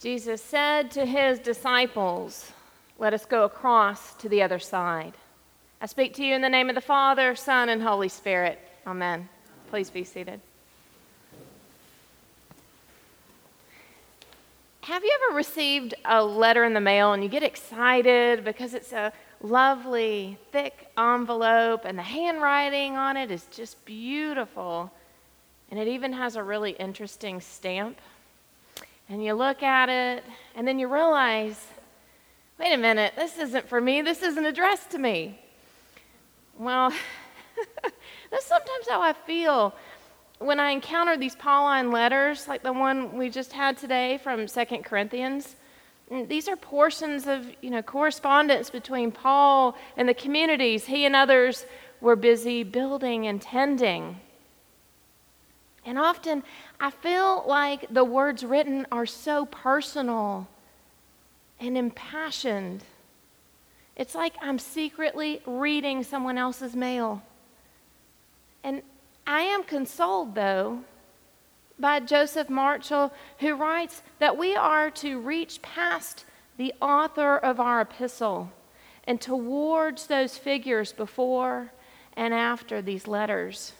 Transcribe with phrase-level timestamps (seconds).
[0.00, 2.52] Jesus said to his disciples,
[2.98, 5.12] Let us go across to the other side.
[5.78, 8.58] I speak to you in the name of the Father, Son, and Holy Spirit.
[8.86, 9.28] Amen.
[9.68, 10.40] Please be seated.
[14.80, 18.92] Have you ever received a letter in the mail and you get excited because it's
[18.92, 19.12] a
[19.42, 24.90] lovely, thick envelope and the handwriting on it is just beautiful?
[25.70, 27.98] And it even has a really interesting stamp
[29.10, 30.24] and you look at it,
[30.54, 31.66] and then you realize,
[32.58, 35.38] wait a minute, this isn't for me, this isn't addressed to me.
[36.56, 36.92] Well,
[38.30, 39.74] that's sometimes how I feel
[40.38, 44.84] when I encounter these Pauline letters, like the one we just had today from Second
[44.84, 45.56] Corinthians.
[46.10, 51.14] Mm, these are portions of you know, correspondence between Paul and the communities he and
[51.14, 51.66] others
[52.00, 54.20] were busy building and tending.
[55.84, 56.42] And often
[56.78, 60.48] I feel like the words written are so personal
[61.58, 62.84] and impassioned.
[63.96, 67.22] It's like I'm secretly reading someone else's mail.
[68.62, 68.82] And
[69.26, 70.80] I am consoled, though,
[71.78, 76.24] by Joseph Marshall, who writes that we are to reach past
[76.56, 78.50] the author of our epistle
[79.04, 81.72] and towards those figures before
[82.14, 83.72] and after these letters.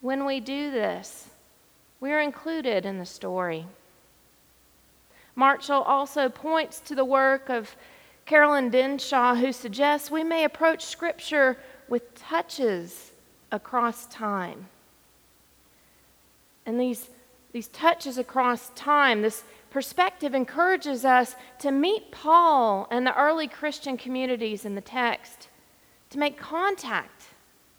[0.00, 1.28] When we do this,
[2.00, 3.66] we are included in the story.
[5.34, 7.74] Marshall also points to the work of
[8.26, 13.12] Carolyn Dinshaw, who suggests we may approach Scripture with touches
[13.50, 14.66] across time.
[16.64, 17.08] And these,
[17.52, 23.96] these touches across time, this perspective encourages us to meet Paul and the early Christian
[23.96, 25.48] communities in the text,
[26.10, 27.24] to make contact,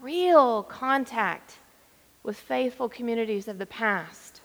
[0.00, 1.54] real contact
[2.22, 4.40] with faithful communities of the past.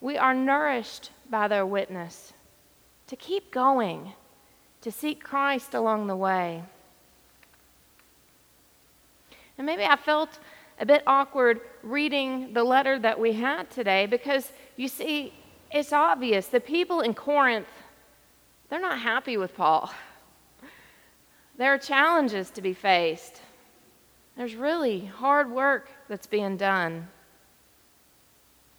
[0.00, 2.32] We are nourished by their witness
[3.06, 4.12] to keep going,
[4.80, 6.62] to seek Christ along the way.
[9.58, 10.38] And maybe I felt
[10.78, 15.34] a bit awkward reading the letter that we had today because you see,
[15.70, 17.68] it's obvious the people in Corinth,
[18.70, 19.92] they're not happy with Paul.
[21.58, 23.42] There are challenges to be faced.
[24.40, 27.08] There's really hard work that's being done.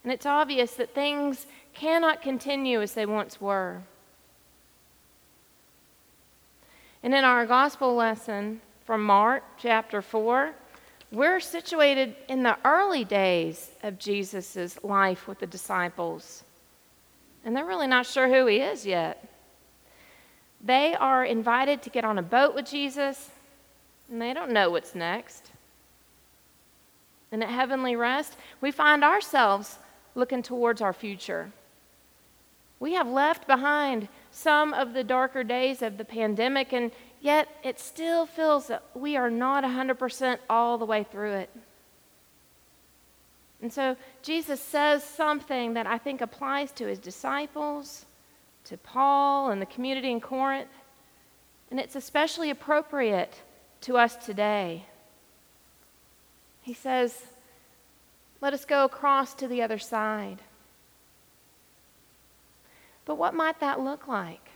[0.03, 1.45] And it's obvious that things
[1.75, 3.83] cannot continue as they once were.
[7.03, 10.51] And in our gospel lesson from Mark chapter 4,
[11.11, 16.43] we're situated in the early days of Jesus' life with the disciples.
[17.45, 19.29] And they're really not sure who he is yet.
[20.59, 23.29] They are invited to get on a boat with Jesus,
[24.11, 25.51] and they don't know what's next
[27.31, 29.77] and at heavenly rest, we find ourselves
[30.15, 31.51] looking towards our future.
[32.79, 36.91] We have left behind some of the darker days of the pandemic, and
[37.21, 41.49] yet it still feels that we are not 100% all the way through it.
[43.61, 48.05] And so Jesus says something that I think applies to his disciples,
[48.65, 50.69] to Paul, and the community in Corinth,
[51.69, 53.35] and it's especially appropriate
[53.81, 54.85] to us today.
[56.61, 57.25] He says,
[58.39, 60.39] Let us go across to the other side.
[63.05, 64.49] But what might that look like?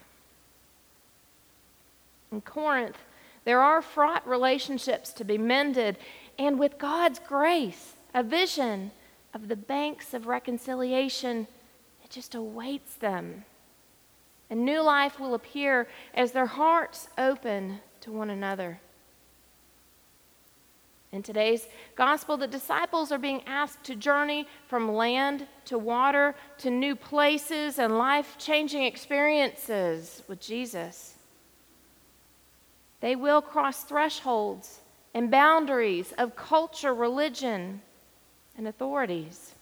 [2.30, 2.98] In Corinth,
[3.44, 5.98] there are fraught relationships to be mended,
[6.38, 8.90] and with God's grace, a vision
[9.34, 11.46] of the banks of reconciliation,
[12.02, 13.44] it just awaits them.
[14.50, 18.80] A new life will appear as their hearts open to one another.
[21.12, 26.70] In today's gospel, the disciples are being asked to journey from land to water to
[26.70, 31.14] new places and life changing experiences with Jesus.
[33.00, 34.80] They will cross thresholds
[35.14, 37.80] and boundaries of culture, religion,
[38.58, 39.54] and authorities.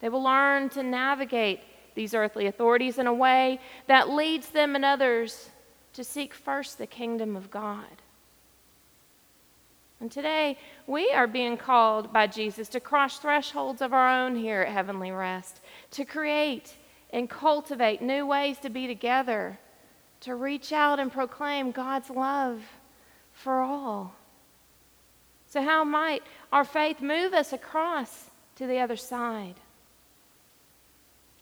[0.00, 1.60] They will learn to navigate
[1.94, 5.50] these earthly authorities in a way that leads them and others
[5.94, 8.02] to seek first the kingdom of God.
[10.00, 10.56] And today,
[10.86, 15.10] we are being called by Jesus to cross thresholds of our own here at Heavenly
[15.10, 15.60] Rest,
[15.92, 16.76] to create
[17.10, 19.58] and cultivate new ways to be together,
[20.20, 22.62] to reach out and proclaim God's love
[23.32, 24.14] for all.
[25.48, 26.22] So, how might
[26.52, 29.56] our faith move us across to the other side?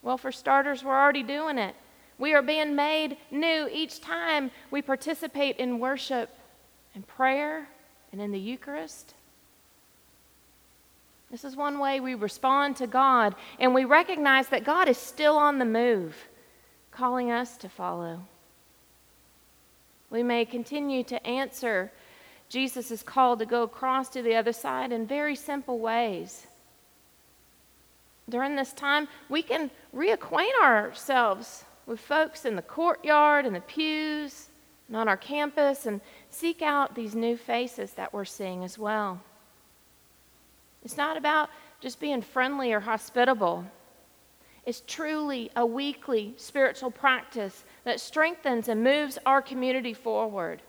[0.00, 1.74] Well, for starters, we're already doing it.
[2.16, 6.30] We are being made new each time we participate in worship
[6.94, 7.68] and prayer
[8.16, 9.12] and in the Eucharist.
[11.30, 15.36] This is one way we respond to God, and we recognize that God is still
[15.36, 16.16] on the move,
[16.90, 18.20] calling us to follow.
[20.08, 21.92] We may continue to answer
[22.48, 26.46] Jesus' call to go across to the other side in very simple ways.
[28.30, 34.48] During this time, we can reacquaint ourselves with folks in the courtyard and the pews
[34.88, 39.20] and on our campus and seek out these new faces that we're seeing as well.
[40.84, 41.50] It's not about
[41.80, 43.64] just being friendly or hospitable.
[44.64, 50.62] It's truly a weekly spiritual practice that strengthens and moves our community forward.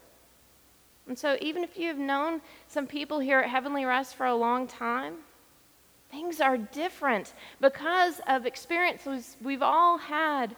[1.08, 4.68] And so, even if you've known some people here at Heavenly Rest for a long
[4.68, 5.16] time,
[6.12, 10.56] things are different because of experiences we've all had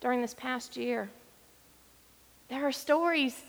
[0.00, 1.08] during this past year.
[2.48, 3.42] There are stories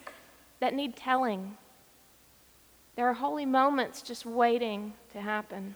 [0.59, 1.57] that need telling,
[2.95, 5.75] there are holy moments just waiting to happen.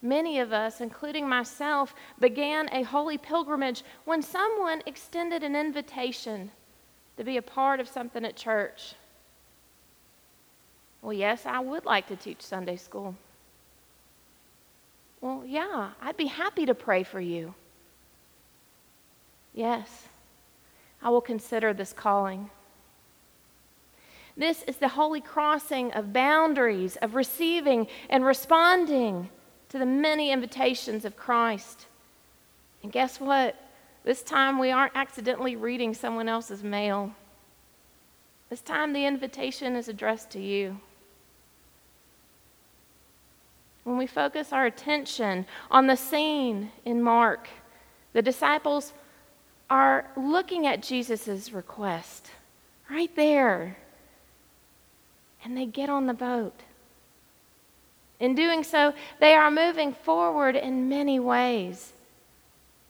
[0.00, 6.50] Many of us, including myself, began a holy pilgrimage when someone extended an invitation
[7.16, 8.94] to be a part of something at church.
[11.02, 13.14] Well, yes, I would like to teach Sunday school.
[15.20, 17.54] Well, yeah, I'd be happy to pray for you.
[19.54, 20.08] Yes,
[21.02, 22.50] I will consider this calling.
[24.36, 29.28] This is the holy crossing of boundaries, of receiving and responding
[29.68, 31.86] to the many invitations of Christ.
[32.82, 33.56] And guess what?
[34.04, 37.12] This time we aren't accidentally reading someone else's mail.
[38.48, 40.80] This time the invitation is addressed to you.
[43.84, 47.48] When we focus our attention on the scene in Mark,
[48.12, 48.92] the disciples
[49.72, 52.30] are looking at Jesus' request
[52.90, 53.78] right there.
[55.42, 56.60] And they get on the boat.
[58.20, 61.94] In doing so, they are moving forward in many ways,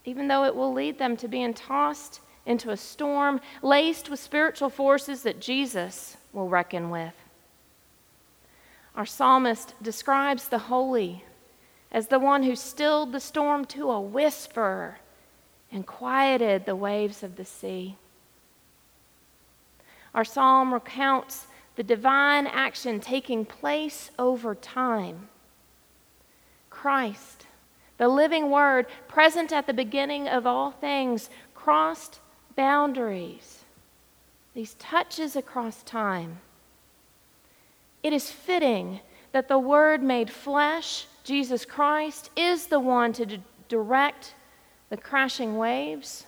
[0.05, 4.69] even though it will lead them to being tossed into a storm laced with spiritual
[4.69, 7.15] forces that Jesus will reckon with.
[8.97, 11.23] Our psalmist describes the holy
[11.93, 14.97] as the one who stilled the storm to a whisper
[15.73, 17.97] and quieted the waves of the sea.
[20.15, 21.47] Our psalm recounts
[21.77, 25.29] the divine action taking place over time.
[26.69, 27.47] Christ,
[27.97, 32.21] the living Word, present at the beginning of all things, crossed
[32.55, 33.61] boundaries,
[34.55, 36.41] these touches across time.
[38.03, 39.01] It is fitting
[39.33, 44.35] that the Word made flesh, Jesus Christ, is the one to d- direct
[44.93, 46.27] the crashing waves,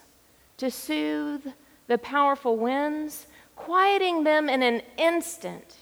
[0.57, 1.45] to soothe
[1.85, 5.75] the powerful winds, quieting them in an instant.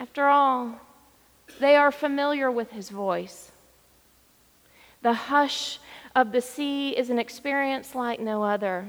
[0.00, 0.80] After all,
[1.60, 3.52] they are familiar with his voice.
[5.02, 5.78] The hush
[6.16, 8.88] of the sea is an experience like no other.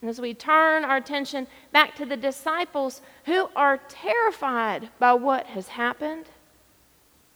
[0.00, 5.48] And as we turn our attention back to the disciples who are terrified by what
[5.48, 6.24] has happened,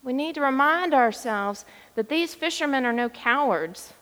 [0.06, 1.64] we need to remind ourselves
[1.96, 3.92] that these fishermen are no cowards.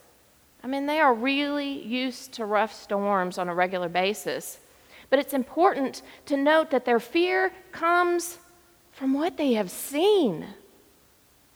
[0.63, 4.59] I mean, they are really used to rough storms on a regular basis.
[5.09, 8.37] But it's important to note that their fear comes
[8.91, 10.45] from what they have seen,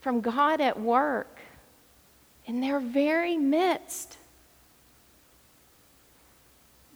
[0.02, 1.38] from God at work
[2.48, 4.18] in their very midst.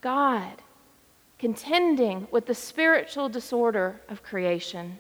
[0.02, 0.54] God
[1.38, 4.98] contending with the spiritual disorder of creation.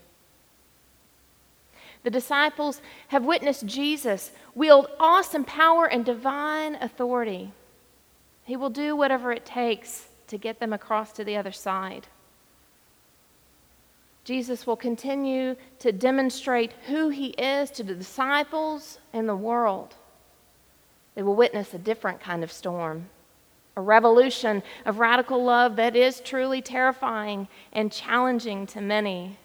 [2.04, 7.52] The disciples have witnessed Jesus wield awesome power and divine authority.
[8.44, 12.08] He will do whatever it takes to get them across to the other side.
[14.26, 19.96] Jesus will continue to demonstrate who he is to the disciples and the world.
[21.16, 23.10] They will witness a different kind of storm,
[23.76, 29.38] a revolution of radical love that is truly terrifying and challenging to many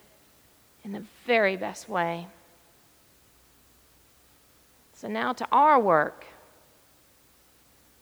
[0.85, 2.29] in the very best way.
[4.99, 6.27] So, now to our work.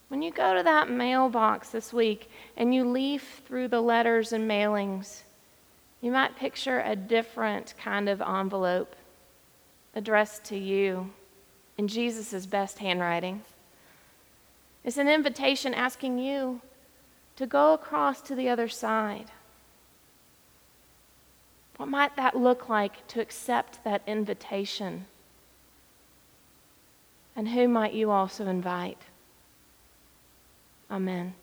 [0.09, 4.51] When you go to that mailbox this week and you leaf through the letters and
[4.51, 5.21] mailings,
[6.01, 8.97] you might picture a different kind of envelope
[9.95, 11.11] addressed to you
[11.77, 13.43] in Jesus' best handwriting.
[14.83, 16.63] It's an invitation asking you
[17.37, 19.31] to go across to the other side.
[21.77, 25.05] What might that look like to accept that invitation?
[27.37, 29.03] And who might you also invite?
[30.91, 31.35] Amen.